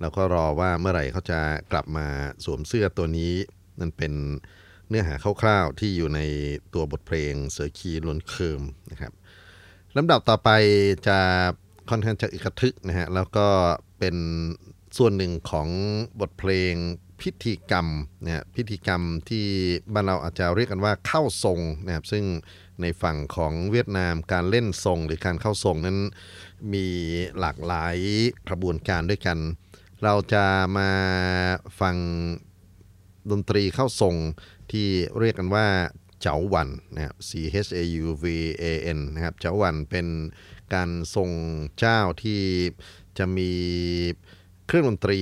[0.00, 1.40] แล้วก็รอว่าเมื่อไหร่เขาจะ
[1.72, 2.06] กลับมา
[2.44, 3.34] สวมเสื้อตัวนี้
[3.80, 4.12] นั่นเป็น
[4.88, 6.20] เนื้อหาคร่าวๆที่อยู่ใน
[6.74, 9.12] ตัวบทเพลงเสือคีลวนเคิมนะครับ
[9.96, 10.50] ลำดับต่อไป
[11.08, 11.18] จะ
[11.90, 13.48] ค่อนข้างจะอึกระทึกนะฮะแล้วก็
[13.98, 14.16] เป็น
[14.96, 15.68] ส่วนหนึ่งของ
[16.20, 16.74] บทเพลง
[17.20, 17.86] พิธีกรรม
[18.22, 19.46] นะพิธีกรรมที่
[19.94, 22.24] บ้านเราอาจจะเรียกกันว่าเข้าทรงนะครับซึ่ง
[22.80, 25.98] ในฝั่งของเวียดนามการเล่นทรงหรือการเข้าทรงนั้น
[26.72, 26.86] มี
[27.40, 27.96] หลากหลาย
[28.48, 29.38] กระบวนการด้วยกัน
[30.04, 30.44] เราจะ
[30.78, 30.90] มา
[31.80, 31.96] ฟัง
[33.30, 34.16] ดนตรีเข้าทรง
[34.72, 34.88] ที่
[35.18, 35.66] เรียกกันว่า
[36.20, 37.30] เจ๋าหวันนะครับ C
[37.66, 38.24] H A U V
[38.62, 38.64] A
[38.96, 40.06] N นะครับเจ๋าหวันเป็น
[40.74, 41.30] การทรง
[41.78, 42.40] เจ้าที่
[43.18, 43.50] จะมี
[44.66, 45.20] เครื่องดนตรี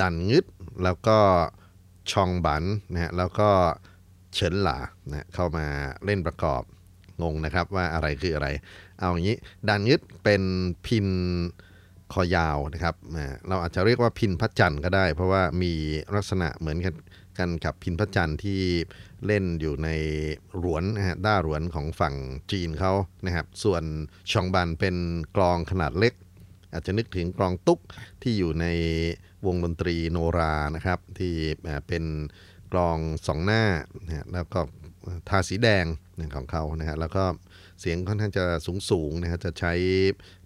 [0.00, 0.44] ดันงึด
[0.84, 1.18] แล้วก็
[2.10, 3.50] ชองบันนะฮะแล้วก็
[4.34, 4.78] เฉินหลา
[5.08, 5.66] นะเข้ามา
[6.04, 6.62] เล่นประกอบ
[7.22, 8.48] งงนะครับว่าอะไรคืออะไร
[8.98, 9.36] เอาอย่างนี้
[9.68, 10.42] ดันงึดเป็น
[10.86, 11.06] พิน
[12.12, 12.94] คอยาวนะครับ
[13.48, 15.72] เราอาจจะเรียกว่าพินพระจันทร์ก็ได้ เพราะว่ามี
[16.14, 16.94] ลักษณะเหมือนกัน
[17.38, 18.60] กันกับพินพระจันทร์ที่
[19.26, 19.88] เล่นอยู่ใน
[20.58, 22.14] หลวนนะฮะด้าหลวนของฝั่ง
[22.50, 22.92] จีนเขา
[23.26, 23.82] นะครับ ส่วน
[24.32, 24.96] ชองบันเป็น
[25.36, 26.14] กลองขนาดเล็ก
[26.72, 27.80] อาจจะนึกถึงกลองตุ๊ก
[28.22, 28.66] ที่อยู่ใน
[29.46, 31.34] วงดนตรีโนรานะครับ ที่
[31.88, 32.04] เป็น
[32.72, 33.64] กลองสองหน้า
[34.06, 34.60] นะฮะแล้วก็
[35.28, 35.84] ทาสีแดง
[36.36, 37.24] ของเขานะฮะแล้วก็
[37.82, 39.72] เสียงค่อนข้างจะสูงสูงนะฮะจะใช้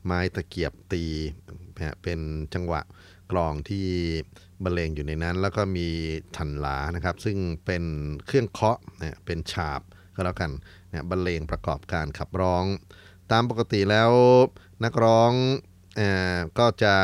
[0.04, 1.04] ไม้ตะเกียบตี
[2.02, 2.20] เป็น
[2.54, 2.80] จังหวะ
[3.32, 3.86] กลองที่
[4.62, 5.88] บรรเลงอยู่ในนั้น แล้วก็มี
[6.36, 7.84] ถันหลานะครับ ซึ่งเป็น
[8.26, 9.80] เครื่องเคาะนะเป็นฉาบ
[10.14, 10.52] ก็แล้วกัน
[10.90, 12.64] นะบรรเลงประกอบการขับร้อง
[13.32, 14.10] ตามปกติแล้ว
[14.84, 15.32] นักร้อง
[15.98, 16.00] อ
[16.58, 16.94] ก็จะ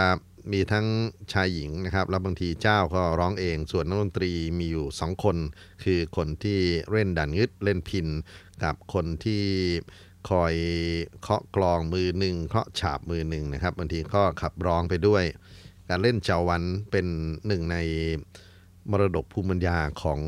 [0.53, 0.87] มีทั้ง
[1.33, 5.37] ชายหญิงนะครับ แล้วบางทีเจ้าก็ร้องเอง ส่วนนักดนตรีมีอยู่2คน
[5.85, 6.59] คือคนที่
[6.91, 8.09] เล่นดันงึดเล่นพิน
[8.64, 9.45] กับคนที่
[10.31, 10.55] คอย
[11.23, 15.25] เคาะกลองมือหนึ่งเคาะฉาบมือหนึ่งนะครับบางทีก็ขับร้องไปด้วย
[15.89, 17.07] การเล่นเจาวันเป็น
[17.47, 17.77] หนึ่งใน
[18.91, 20.20] มรดกภูมิปัญญาของ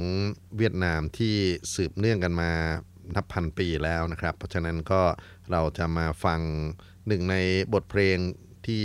[0.56, 1.34] เวียดนามที่
[1.74, 2.50] สืบเนื่องกันมา
[3.14, 5.02] นับพันปีแล้วนะครับ เพราะฉะนั้นก็
[5.50, 6.40] เราจะมาฟัง
[7.08, 7.36] หนึ่งใน
[7.72, 8.16] บทเพลง
[8.66, 8.84] ที่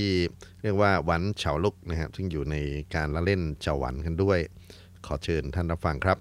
[0.63, 2.55] เรียกว่าหวันเฉาลุกนะครับซึ่งอยู่ใน
[2.95, 4.39] การละเล่นเฉาหวันกันด้วย
[5.05, 6.17] ขอเชิญท่านรับฟังครับ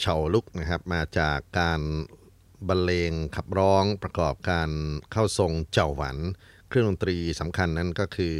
[0.00, 1.80] เฉาลุกนะครับมาจากการ
[2.68, 4.70] บรรเลงขับร้องประกอบการ
[5.12, 6.16] เข้าทรงเจ้าหวัน
[6.68, 8.36] เครื่องดนตรีสำคัญนั้นก็คือ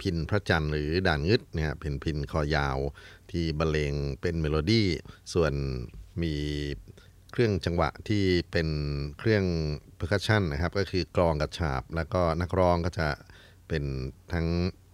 [0.00, 2.78] พิณพระจันทร์หรือ đàn nguyệt นะครับเป็นพิณคอยาว
[3.30, 4.88] ที่บรรเลงเป็นเมโลดี้
[5.32, 5.52] ส่วน
[6.22, 6.34] มี
[7.32, 8.68] เครื่องจังหวะที่เป็น
[9.18, 9.44] เครื่อง
[9.96, 13.08] percussion นะครับ ก็คือกลองกับฉาบ แล้วก็นักร้องก็จะ
[13.68, 13.84] เป็น
[14.32, 14.46] ทั้ง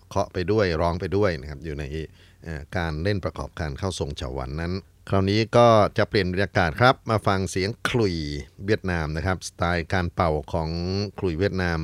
[0.09, 1.85] เคาะไปด้วยร้องไปด้วยนะครับอยู่ใน
[2.77, 4.73] การเล่นประกอบการเข้าทรงเฉาหวันนั้น
[5.09, 8.15] คราวนี้ก็จะเปลี่ยนบรรยากาศครับ มาฟังเสียงคลุย
[8.65, 10.71] เวียดนามนะครับ สไตล์การเป่าของ
[11.19, 11.79] คลุยเวียดนาม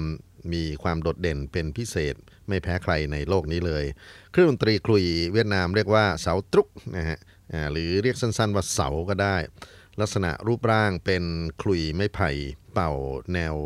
[0.52, 2.14] มีความโดดเด่นเป็นพิเศษ
[2.48, 3.84] ไม่แพ้ใครในโลกนี้เลย
[4.32, 7.18] เครื่องดนตรีคลุยเวียดนามเรียกว่าเสาตรุกนะฮะ
[7.72, 9.36] หรือเรียกสั้นๆว่าเสาก็ได้
[10.00, 11.24] ลักษณะรูปร่างเป็น
[11.62, 12.30] คลุยไม้ไผ่
[12.72, 12.92] เป่า
[13.32, 13.56] แนว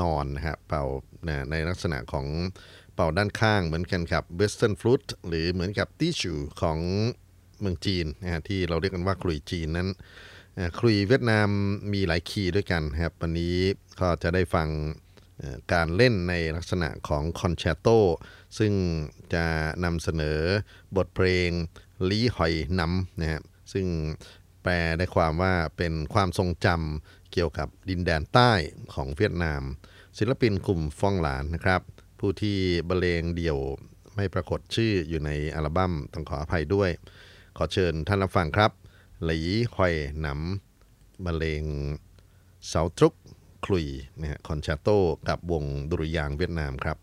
[0.00, 0.84] นอนนะครับเป่า
[1.50, 2.26] ในลักษณะของ
[2.94, 6.80] เป่าด้านข้างเหมือนกันกับ Western Flute หรือเหมือนกับตี้ชูของ
[7.60, 9.88] เมืองจีนนะฮะที่เราเรียกกันว่าคลุยจีนนั้น
[10.78, 11.48] คลุยเวียดนาม
[11.92, 13.56] มีหลายคีย์ด้วยกันครับวันนี้
[14.00, 14.68] ก็จะได้ฟัง
[15.72, 17.88] การเล่นในลักษณะของคอนแชตโต
[18.58, 18.72] ซึ่ง
[19.34, 19.44] จะ
[19.84, 20.40] นำเสนอ
[20.96, 21.50] บทเพลง
[22.08, 23.42] ลีหอยนำนะครับ
[23.72, 23.86] ซึ่ง
[24.62, 28.52] แปลได้ความว่าเป็นความทรงจำเกี่ยวกับดินแดนใต้
[28.94, 29.62] ของเวียดนาม
[30.18, 31.80] ศิลปินกลุ่มฟองหลานนะครับ
[32.20, 33.58] ผู้ที่บรรเลงเดี่ยว
[34.16, 36.90] ไม่ปรากฏชื่ออยู่ในอัลบั้มต้องขออภัยด้วย
[37.60, 38.72] ขอเชิญท่านรับฟังครับ
[39.24, 39.40] หลี
[39.74, 41.64] หอยหนำบรรเลง
[42.66, 43.14] เสาทรุก
[43.64, 43.86] คลุย
[44.20, 44.88] นะฮะคอนแชตโต
[45.28, 46.98] กับวงดุริยางเวียดนามครับ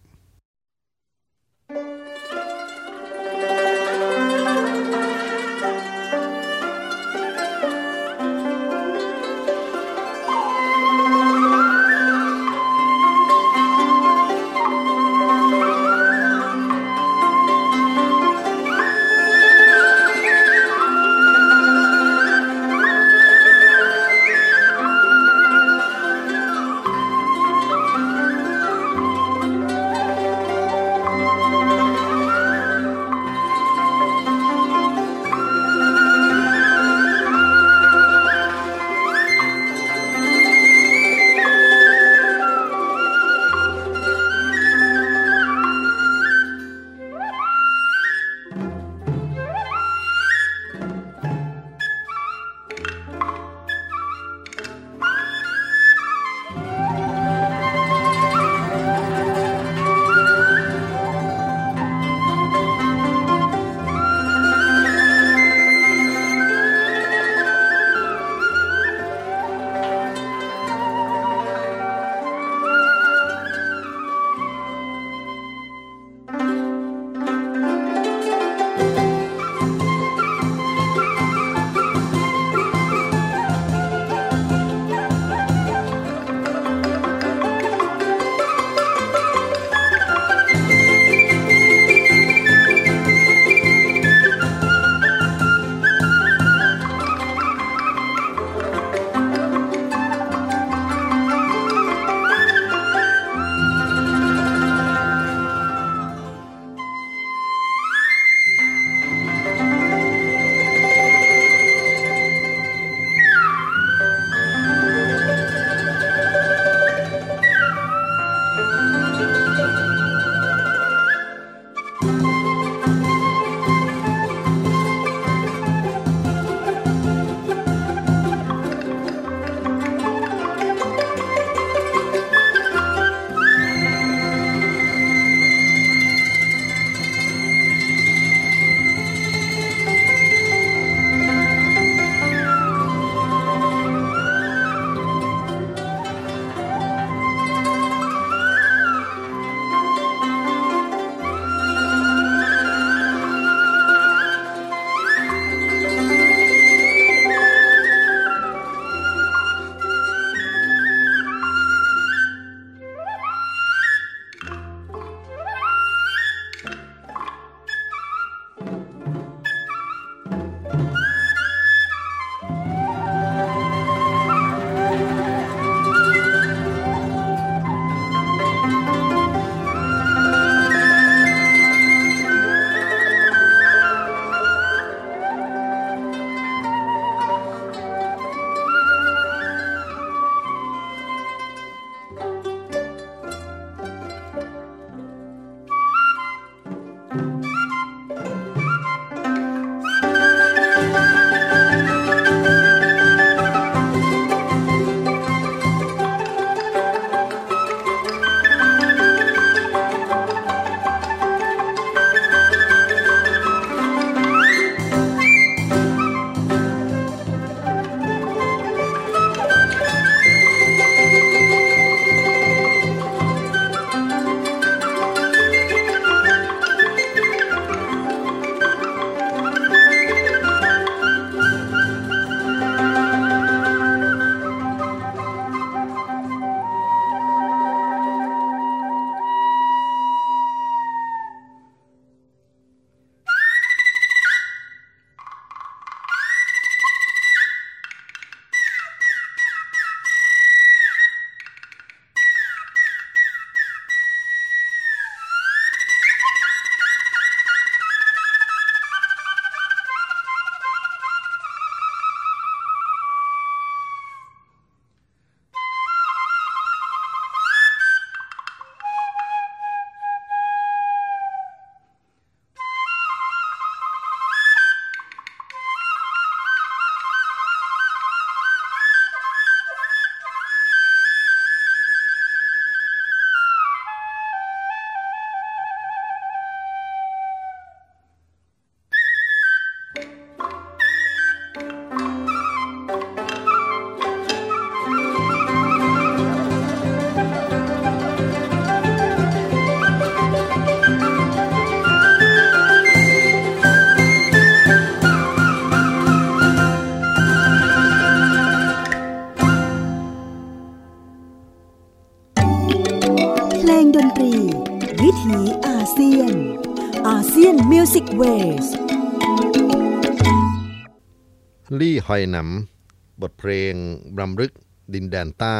[322.09, 323.73] หอยหนำบทเพลง
[324.19, 324.51] รำลึก
[324.93, 325.59] ดินแดนใต้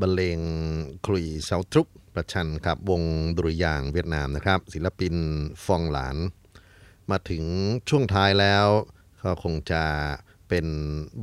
[0.00, 0.40] บรรเลง
[1.06, 3.02] คลุยเสาทรุกประชันครับวง
[3.36, 5.14] ดุริยางเวียดนามนะครับ ศิลปิน
[5.64, 6.16] ฟองหลาน
[7.10, 7.42] มาถึง
[7.88, 8.66] ช่วงท้ายแล้ว
[9.22, 9.84] ก็คงจะ
[10.48, 10.66] เป็น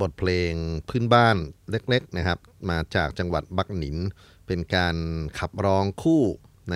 [0.01, 0.53] บทเพลง
[0.89, 1.37] พื้นบ้าน
[1.69, 2.39] เล็กๆนะครับ
[2.69, 3.97] มาจากจังหวัดบักหนิน
[4.47, 4.95] เป็นการ
[5.39, 6.21] ขับร้องคู่
[6.71, 6.75] ใน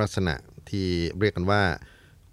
[0.00, 0.34] ลักษณะ
[0.70, 0.88] ที่
[1.18, 1.62] เรียกกันว่า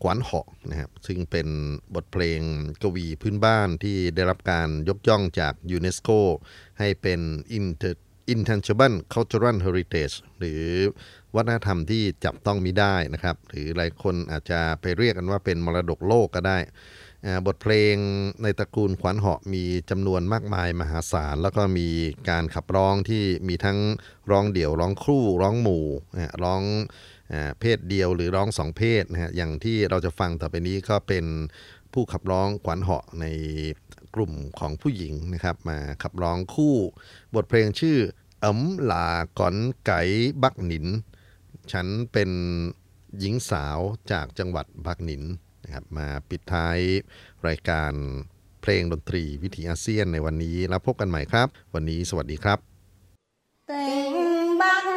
[0.03, 1.47] กวนเหาะนะครับซึ่งเป็น
[1.95, 2.41] บทเพลง
[2.81, 6.09] กวีพื้นบ้านที่ได้รับการยกย่องจากยูเนสโก
[6.79, 7.19] ให้เป็น
[8.33, 10.63] Intangible Cultural Heritage หรือ
[11.35, 16.59] วัฒนธรรมที่จับต้องมิได้นะครับ หรือหลายคนอาจจะไปเรียกกันว่าเป็นมรดกโลกก็ได้
[17.47, 17.95] บทเพลง
[18.43, 21.89] ในตระกูลขวัญเหาะมีจำนวนมากมายมหาศาล แล้วก็มี
[22.29, 23.79] การขับร้องที่มีทั้ง
[24.31, 25.85] ร้องเดี่ยวร้องคู่ร้องหมู่
[26.43, 26.61] ร้อง
[27.59, 31.25] เพศเดียวหรือร้องสองเพศนะฮะอย่างที่เราจะฟังต่อไปนี้ก็เป็น
[31.93, 33.25] ผู้ขับร้องขวัญเหาะใน
[34.15, 36.75] กลุ่มของผู้หญิงนะครับ มาขับร้องคู่
[37.35, 37.97] บทเพลงชื่อ
[38.41, 39.07] เอ๋มหลา
[39.39, 39.55] ก่อน
[39.85, 40.01] ไก่
[40.43, 40.85] บักหนิน
[41.71, 42.29] ฉันเป็น
[43.19, 43.79] หญิงสาว
[44.11, 45.23] จากจังหวัดบักหนิน
[45.63, 46.79] นะครับมาปิดท้าย
[47.47, 47.93] รายการ
[48.61, 52.59] เพลงดนตรีวิถีอาเซียนในวันนี้แล้วพบกันใหม่ครับ วันนี้สวัสดีครับ
[53.67, 54.96] tình bắc này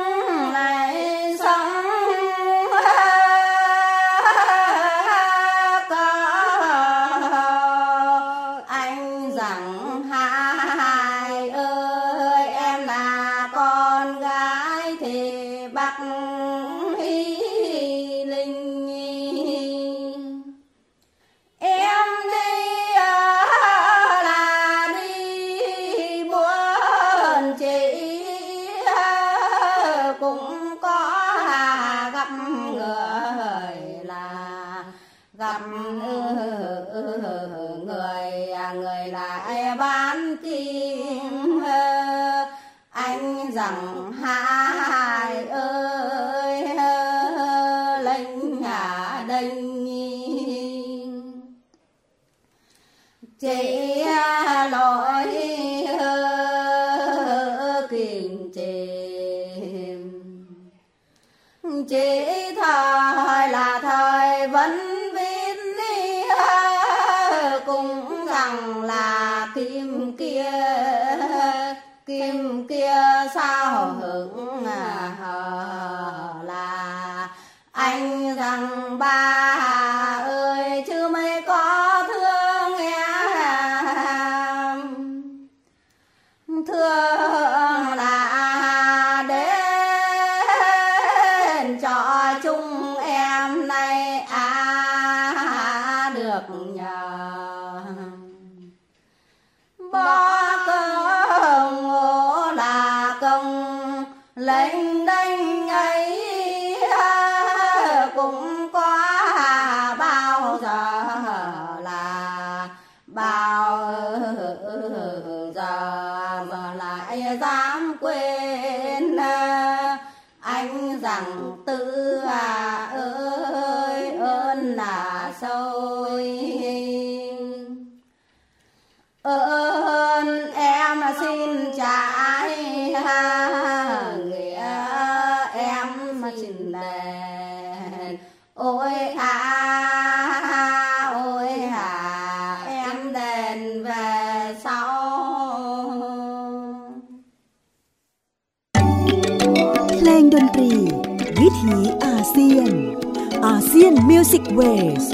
[153.80, 153.96] ดน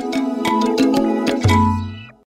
[0.03, 0.06] ต